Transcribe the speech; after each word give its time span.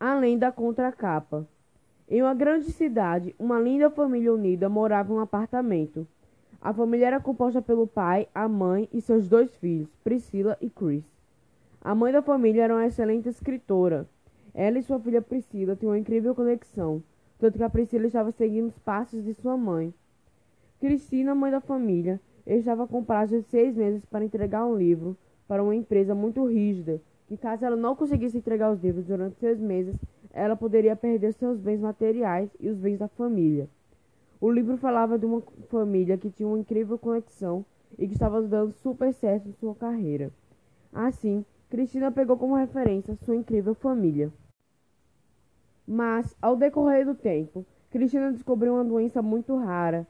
Além 0.00 0.38
da 0.38 0.52
contracapa. 0.52 1.44
Em 2.08 2.22
uma 2.22 2.32
grande 2.32 2.70
cidade, 2.70 3.34
uma 3.36 3.58
linda 3.58 3.90
família 3.90 4.32
unida 4.32 4.68
morava 4.68 5.12
em 5.12 5.16
um 5.16 5.20
apartamento. 5.20 6.06
A 6.60 6.72
família 6.72 7.08
era 7.08 7.20
composta 7.20 7.60
pelo 7.60 7.84
pai, 7.84 8.28
a 8.32 8.48
mãe 8.48 8.88
e 8.92 9.00
seus 9.00 9.28
dois 9.28 9.56
filhos, 9.56 9.92
Priscila 10.04 10.56
e 10.60 10.70
Chris. 10.70 11.04
A 11.80 11.96
mãe 11.96 12.12
da 12.12 12.22
família 12.22 12.62
era 12.62 12.74
uma 12.74 12.86
excelente 12.86 13.28
escritora. 13.28 14.08
Ela 14.54 14.78
e 14.78 14.82
sua 14.82 15.00
filha 15.00 15.20
Priscila 15.20 15.74
tinham 15.74 15.90
uma 15.90 15.98
incrível 15.98 16.32
conexão, 16.32 17.02
tanto 17.36 17.58
que 17.58 17.64
a 17.64 17.70
Priscila 17.70 18.06
estava 18.06 18.30
seguindo 18.30 18.68
os 18.68 18.78
passos 18.78 19.24
de 19.24 19.34
sua 19.34 19.56
mãe. 19.56 19.92
Cristina, 20.78 21.34
mãe 21.34 21.50
da 21.50 21.60
família, 21.60 22.20
estava 22.46 22.86
com 22.86 23.04
prazo 23.04 23.40
de 23.40 23.42
seis 23.48 23.76
meses 23.76 24.04
para 24.04 24.24
entregar 24.24 24.64
um 24.64 24.76
livro 24.76 25.16
para 25.48 25.62
uma 25.62 25.74
empresa 25.74 26.14
muito 26.14 26.44
rígida, 26.44 27.00
que 27.28 27.36
caso 27.36 27.64
ela 27.64 27.76
não 27.76 27.94
conseguisse 27.94 28.38
entregar 28.38 28.72
os 28.72 28.82
livros 28.82 29.04
durante 29.04 29.36
seis 29.36 29.60
meses, 29.60 29.94
ela 30.32 30.56
poderia 30.56 30.96
perder 30.96 31.34
seus 31.34 31.60
bens 31.60 31.78
materiais 31.78 32.50
e 32.58 32.68
os 32.68 32.78
bens 32.78 32.98
da 32.98 33.06
família. 33.06 33.68
O 34.40 34.50
livro 34.50 34.78
falava 34.78 35.18
de 35.18 35.26
uma 35.26 35.42
família 35.68 36.16
que 36.16 36.30
tinha 36.30 36.48
uma 36.48 36.58
incrível 36.58 36.98
conexão 36.98 37.64
e 37.98 38.06
que 38.06 38.14
estava 38.14 38.40
dando 38.40 38.72
super 38.72 39.12
certo 39.12 39.48
em 39.48 39.52
sua 39.52 39.74
carreira. 39.74 40.32
Assim, 40.92 41.44
Cristina 41.68 42.10
pegou 42.10 42.38
como 42.38 42.54
referência 42.54 43.14
sua 43.16 43.36
incrível 43.36 43.74
família. 43.74 44.32
Mas, 45.86 46.34
ao 46.40 46.56
decorrer 46.56 47.04
do 47.04 47.14
tempo, 47.14 47.64
Cristina 47.90 48.32
descobriu 48.32 48.74
uma 48.74 48.84
doença 48.84 49.20
muito 49.20 49.54
rara 49.56 50.06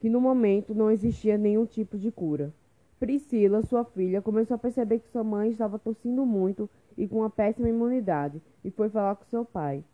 que 0.00 0.10
no 0.10 0.20
momento 0.20 0.74
não 0.74 0.90
existia 0.90 1.38
nenhum 1.38 1.64
tipo 1.64 1.96
de 1.96 2.10
cura. 2.10 2.52
Priscila, 2.98 3.62
sua 3.62 3.84
filha, 3.84 4.20
começou 4.20 4.56
a 4.56 4.58
perceber 4.58 4.98
que 4.98 5.08
sua 5.08 5.22
mãe 5.22 5.50
estava 5.50 5.78
tossindo 5.78 6.26
muito 6.26 6.68
e 6.96 7.06
com 7.06 7.18
uma 7.18 7.30
péssima 7.30 7.68
imunidade 7.68 8.42
e 8.64 8.70
foi 8.70 8.88
falar 8.88 9.14
com 9.14 9.24
seu 9.24 9.44
pai. 9.44 9.84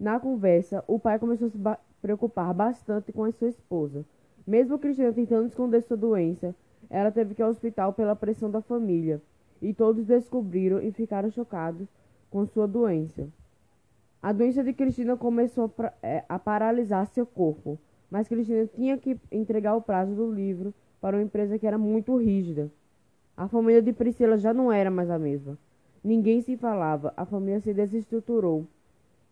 Na 0.00 0.18
conversa, 0.18 0.82
o 0.86 0.98
pai 0.98 1.18
começou 1.18 1.48
a 1.48 1.50
se 1.50 1.58
ba 1.58 1.78
preocupar 2.00 2.52
bastante 2.52 3.12
com 3.12 3.24
a 3.24 3.32
sua 3.32 3.48
esposa. 3.48 4.04
Mesmo 4.46 4.78
Cristina 4.78 5.12
tentando 5.12 5.46
esconder 5.46 5.82
sua 5.82 5.96
doença, 5.96 6.54
ela 6.90 7.10
teve 7.10 7.34
que 7.34 7.40
ir 7.40 7.44
ao 7.44 7.50
hospital 7.50 7.92
pela 7.92 8.16
pressão 8.16 8.50
da 8.50 8.60
família 8.60 9.22
e 9.60 9.72
todos 9.72 10.04
descobriram 10.04 10.82
e 10.82 10.92
ficaram 10.92 11.30
chocados 11.30 11.88
com 12.30 12.44
sua 12.46 12.66
doença. 12.66 13.28
A 14.22 14.32
doença 14.32 14.62
de 14.62 14.72
Cristina 14.72 15.16
começou 15.16 15.72
a, 15.78 15.92
é, 16.02 16.24
a 16.28 16.38
paralisar 16.38 17.06
seu 17.06 17.24
corpo 17.24 17.78
mas 18.14 18.28
Cristina 18.28 18.64
tinha 18.68 18.96
que 18.96 19.18
entregar 19.32 19.74
o 19.74 19.82
prazo 19.82 20.14
do 20.14 20.30
livro 20.30 20.72
para 21.04 21.18
uma 21.18 21.22
empresa 21.22 21.58
que 21.58 21.66
era 21.66 21.76
muito 21.76 22.16
rígida. 22.16 22.72
A 23.36 23.46
família 23.46 23.82
de 23.82 23.92
Priscila 23.92 24.38
já 24.38 24.54
não 24.54 24.72
era 24.72 24.90
mais 24.90 25.10
a 25.10 25.18
mesma. 25.18 25.58
Ninguém 26.02 26.40
se 26.40 26.56
falava, 26.56 27.12
a 27.14 27.26
família 27.26 27.60
se 27.60 27.74
desestruturou. 27.74 28.66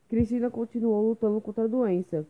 Cristina 0.06 0.50
continuou 0.50 1.09
lutando 1.09 1.41
contra 1.41 1.65
a 1.65 1.67
doença, 1.67 2.27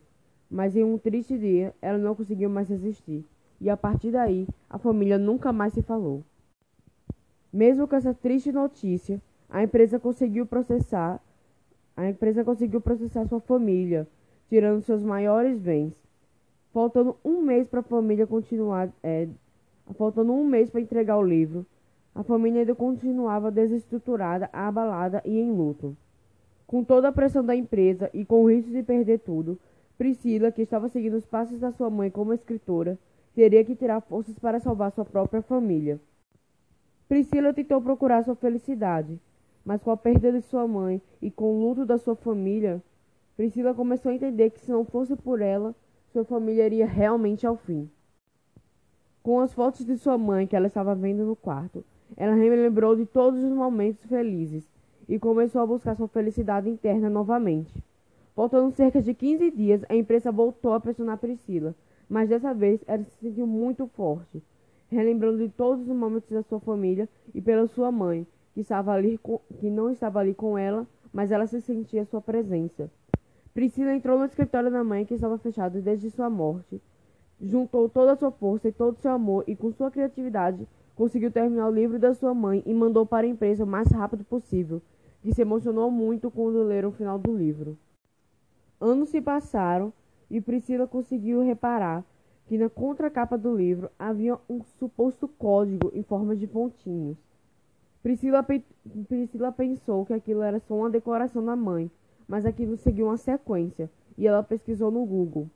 mas 0.49 0.77
em 0.77 0.85
um 0.85 0.97
triste 0.97 1.37
dia 1.37 1.75
ela 1.81 1.97
não 1.97 2.15
conseguiu 2.15 2.49
mais 2.49 2.69
resistir, 2.69 3.25
e 3.59 3.69
a 3.69 3.75
partir 3.75 4.11
daí 4.11 4.47
a 4.69 4.77
família 4.77 5.17
nunca 5.17 5.51
mais 5.51 5.73
se 5.73 5.81
falou. 5.81 6.23
Mesmo 7.51 7.85
com 7.85 7.97
essa 7.97 8.13
triste 8.13 8.49
notícia, 8.49 9.21
a 9.49 9.61
empresa 9.61 9.99
conseguiu 9.99 10.45
processar, 10.45 11.21
a 11.97 12.09
empresa 12.09 12.45
conseguiu 12.45 12.79
processar 12.79 13.27
sua 13.27 13.41
família, 13.41 14.07
tirando 14.47 14.81
seus 14.83 15.03
maiores 15.03 15.59
bens. 15.59 16.02
Faltando 16.73 17.15
um 17.23 17.39
mês 17.39 17.67
para 17.67 17.81
a 17.81 17.83
família 17.83 18.25
continuar, 18.25 18.91
é, 19.03 19.27
faltando 19.95 20.33
um 20.33 20.43
mês 20.43 20.71
para 20.71 20.81
entregar 20.81 21.17
o 21.17 21.23
livro, 21.23 21.63
a 22.15 22.23
família 22.23 22.61
ainda 22.61 22.73
continuava 22.73 23.51
desestruturada, 23.51 24.49
abalada 24.51 25.21
e 25.23 25.39
em 25.39 25.51
luto. 25.51 25.95
Com 26.65 26.83
toda 26.83 27.09
a 27.09 27.11
pressão 27.11 27.45
da 27.45 27.55
empresa 27.55 28.09
e 28.11 28.25
com 28.25 28.43
o 28.43 28.49
risco 28.49 28.71
de 28.71 28.81
perder 28.81 29.19
tudo, 29.19 29.59
Priscila, 29.99 30.51
que 30.51 30.63
estava 30.63 30.89
seguindo 30.89 31.15
os 31.15 31.25
passos 31.27 31.59
da 31.59 31.71
sua 31.71 31.91
mãe 31.91 32.09
como 32.09 32.33
escritora, 32.33 32.97
teria 33.35 33.63
que 33.63 33.75
tirar 33.75 34.01
forças 34.01 34.37
para 34.39 34.59
salvar 34.59 34.91
sua 34.91 35.05
própria 35.05 35.43
família. 35.43 36.01
Priscila 37.07 37.53
tentou 37.53 37.79
procurar 37.81 38.23
sua 38.23 38.35
felicidade, 38.35 39.19
mas 39.63 39.79
com 39.79 39.91
a 39.91 39.97
perda 39.97 40.31
de 40.31 40.41
sua 40.41 40.67
mãe 40.67 40.99
e 41.21 41.29
com 41.29 41.53
o 41.53 41.61
luto 41.61 41.85
da 41.85 41.99
sua 41.99 42.15
família, 42.15 42.81
Priscila 43.37 43.75
começou 43.75 44.11
a 44.11 44.15
entender 44.15 44.49
que 44.49 44.59
se 44.59 44.71
não 44.71 44.83
fosse 44.83 45.15
por 45.15 45.39
ela, 45.39 45.75
sua 46.13 46.23
família 46.23 46.67
iria 46.67 46.85
realmente 46.85 47.45
ao 47.45 47.57
fim. 47.57 47.89
Com 49.23 49.39
as 49.39 49.51
fotos 49.51 49.83
de 49.83 49.97
sua 49.97 50.15
mãe 50.15 50.45
que 50.45 50.55
ela 50.55 50.67
estava 50.67 50.93
vendo 50.93 51.25
no 51.25 51.35
quarto, 51.35 51.83
ela 52.15 52.35
relembrou 52.35 52.95
de 52.95 53.03
todos 53.03 53.43
os 53.43 53.51
momentos 53.51 54.05
felizes 54.05 54.69
e 55.09 55.17
começou 55.17 55.59
a 55.61 55.65
buscar 55.65 55.95
sua 55.95 56.07
felicidade 56.07 56.69
interna 56.69 57.09
novamente. 57.09 57.73
Faltando 58.35 58.71
cerca 58.75 59.01
de 59.01 59.11
15 59.11 59.49
dias, 59.51 59.81
a 59.89 59.95
imprensa 59.95 60.31
voltou 60.31 60.73
a 60.73 60.79
pressionar 60.79 61.17
Priscila, 61.17 61.73
mas 62.07 62.29
dessa 62.29 62.53
vez 62.53 62.79
ela 62.85 63.03
se 63.03 63.29
sentiu 63.29 63.47
muito 63.47 63.87
forte, 63.87 64.39
relembrando 64.91 65.39
de 65.39 65.49
todos 65.49 65.87
os 65.87 65.95
momentos 65.95 66.29
da 66.29 66.43
sua 66.43 66.59
família 66.59 67.09
e 67.33 67.41
pela 67.41 67.65
sua 67.65 67.91
mãe, 67.91 68.27
que, 68.53 68.59
estava 68.59 68.91
ali 68.91 69.17
com, 69.17 69.39
que 69.59 69.67
não 69.67 69.89
estava 69.89 70.19
ali 70.19 70.35
com 70.35 70.57
ela, 70.57 70.85
mas 71.11 71.31
ela 71.31 71.47
se 71.47 71.59
sentia 71.59 72.05
sua 72.05 72.21
presença. 72.21 72.91
Priscila 73.53 73.93
entrou 73.93 74.17
no 74.17 74.25
escritório 74.25 74.71
da 74.71 74.83
mãe, 74.83 75.05
que 75.05 75.13
estava 75.13 75.37
fechado 75.37 75.79
desde 75.79 76.09
sua 76.09 76.27
morte. 76.27 76.81
Juntou 77.39 77.87
toda 77.87 78.13
a 78.13 78.15
sua 78.15 78.31
força 78.31 78.67
e 78.67 78.71
todo 78.71 78.97
o 78.97 79.01
seu 79.01 79.11
amor 79.11 79.43
e, 79.45 79.55
com 79.55 79.71
sua 79.71 79.91
criatividade, 79.91 80.67
conseguiu 80.95 81.31
terminar 81.31 81.67
o 81.67 81.73
livro 81.73 81.99
da 81.99 82.15
sua 82.15 82.33
mãe 82.33 82.63
e 82.65 82.73
mandou 82.73 83.05
para 83.05 83.27
a 83.27 83.29
empresa 83.29 83.63
o 83.63 83.67
mais 83.67 83.91
rápido 83.91 84.23
possível, 84.23 84.81
que 85.21 85.33
se 85.33 85.41
emocionou 85.41 85.91
muito 85.91 86.31
quando 86.31 86.63
leram 86.63 86.89
o 86.89 86.93
final 86.93 87.19
do 87.19 87.35
livro. 87.35 87.77
Anos 88.81 89.09
se 89.09 89.21
passaram 89.21 89.93
e 90.31 90.41
Priscila 90.41 90.87
conseguiu 90.87 91.41
reparar 91.41 92.03
que 92.47 92.57
na 92.57 92.69
contracapa 92.69 93.37
do 93.37 93.55
livro 93.55 93.89
havia 93.99 94.37
um 94.49 94.63
suposto 94.79 95.27
código 95.27 95.91
em 95.93 96.01
forma 96.01 96.35
de 96.35 96.47
pontinhos. 96.47 97.17
Priscila, 98.01 98.41
pe 98.41 98.63
Priscila 99.07 99.51
pensou 99.51 100.05
que 100.05 100.13
aquilo 100.13 100.41
era 100.41 100.59
só 100.59 100.75
uma 100.75 100.89
decoração 100.89 101.45
da 101.45 101.55
mãe 101.55 101.89
mas 102.33 102.47
aquilo 102.47 102.75
seguiu 102.75 103.05
uma 103.05 103.17
sequência 103.17 103.87
e 104.17 104.25
ela 104.25 104.41
pesquisou 104.41 104.89
no 104.89 105.05
Google, 105.05 105.47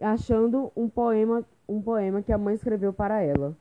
achando 0.00 0.70
um 0.76 0.88
poema, 0.88 1.44
um 1.68 1.82
poema 1.82 2.22
que 2.22 2.32
a 2.32 2.38
mãe 2.38 2.54
escreveu 2.54 2.92
para 2.92 3.20
ela. 3.22 3.56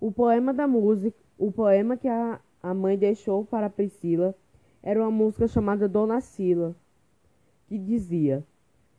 O 0.00 0.12
poema 0.12 0.54
da 0.54 0.68
música, 0.68 1.18
o 1.36 1.50
poema 1.50 1.96
que 1.96 2.06
a, 2.06 2.38
a 2.62 2.72
mãe 2.72 2.96
deixou 2.96 3.44
para 3.44 3.68
Priscila 3.68 4.32
era 4.80 5.00
uma 5.00 5.10
música 5.10 5.48
chamada 5.48 5.88
Dona 5.88 6.20
Sila, 6.20 6.72
que 7.66 7.76
dizia: 7.76 8.44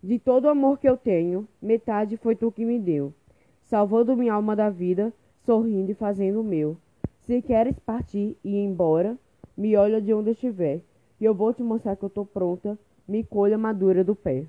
De 0.03 0.19
todo 0.19 0.43
o 0.43 0.49
amor 0.49 0.79
que 0.79 0.89
eu 0.89 0.97
tenho, 0.97 1.47
metade 1.61 2.17
foi 2.17 2.35
tu 2.35 2.51
que 2.51 2.65
me 2.65 2.79
deu, 2.79 3.13
salvando 3.61 4.17
minha 4.17 4.33
alma 4.33 4.57
da 4.57 4.69
vida, 4.69 5.13
sorrindo 5.45 5.89
e 5.89 5.95
fazendo 5.95 6.41
o 6.41 6.43
meu. 6.43 6.75
Se 7.21 7.41
queres 7.41 7.79
partir 7.79 8.35
e 8.43 8.57
ir 8.57 8.65
embora, 8.65 9.17
me 9.55 9.77
olha 9.77 10.01
de 10.01 10.13
onde 10.13 10.31
estiver 10.31 10.81
e 11.23 11.25
eu 11.25 11.33
vou 11.33 11.53
te 11.53 11.63
mostrar 11.63 11.95
que 11.95 12.03
eu 12.03 12.09
tô 12.09 12.25
pronta, 12.25 12.77
me 13.07 13.23
colha 13.23 13.57
madura 13.57 14.03
do 14.03 14.13
pé. 14.13 14.45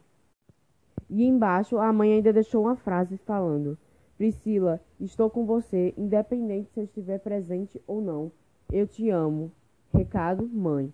E 1.08 1.24
embaixo 1.24 1.78
a 1.78 1.92
mãe 1.92 2.14
ainda 2.14 2.32
deixou 2.32 2.64
uma 2.64 2.74
frase 2.74 3.16
falando: 3.18 3.78
Priscila, 4.18 4.80
estou 4.98 5.30
com 5.30 5.46
você, 5.46 5.94
independente 5.96 6.68
se 6.72 6.80
eu 6.80 6.84
estiver 6.84 7.20
presente 7.20 7.80
ou 7.86 8.00
não. 8.00 8.32
Eu 8.72 8.88
te 8.88 9.08
amo. 9.08 9.52
Recado, 9.92 10.48
mãe. 10.48 10.92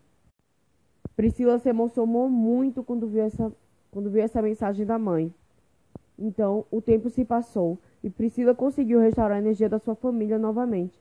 Priscila 1.16 1.58
se 1.58 1.70
emocionou 1.70 2.28
muito 2.28 2.84
quando 2.84 3.06
viu 3.06 3.22
essa, 3.22 3.50
quando 3.90 4.10
viu 4.10 4.22
essa 4.22 4.42
mensagem 4.42 4.84
da 4.84 4.98
mãe. 4.98 5.32
Então, 6.18 6.66
o 6.70 6.82
tempo 6.82 7.08
se 7.08 7.24
passou 7.24 7.78
e 8.04 8.10
Priscila 8.10 8.54
conseguiu 8.54 9.00
restaurar 9.00 9.38
a 9.38 9.40
energia 9.40 9.66
da 9.66 9.78
sua 9.78 9.94
família 9.94 10.38
novamente 10.38 11.00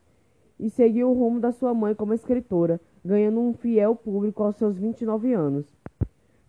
e 0.59 0.70
seguiu 0.70 1.09
o 1.09 1.14
rumo 1.14 1.40
da 1.40 1.52
sua 1.52 1.74
mãe 1.74 1.96
como 1.96 2.14
escritora, 2.14 2.81
ganhando 3.03 3.40
um 3.40 3.53
fiel 3.53 3.96
público 3.96 4.44
aos 4.44 4.58
seus 4.58 4.78
29 4.78 5.34
anos. 5.34 5.66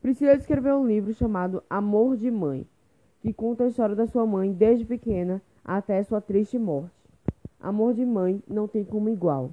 Priscila 0.02 0.32
escreveu 0.32 0.76
um 0.76 0.86
livro 0.86 1.12
chamado 1.12 1.62
Amor 1.68 2.16
de 2.16 2.30
Mãe, 2.30 2.66
que 3.20 3.32
conta 3.32 3.64
a 3.64 3.68
história 3.68 3.94
da 3.94 4.06
sua 4.06 4.26
mãe 4.26 4.52
desde 4.52 4.84
pequena 4.84 5.42
até 5.64 6.02
sua 6.02 6.20
triste 6.20 6.58
morte. 6.58 6.90
Amor 7.60 7.94
de 7.94 8.04
mãe 8.04 8.42
não 8.48 8.66
tem 8.66 8.82
como 8.82 9.10
igual. 9.10 9.52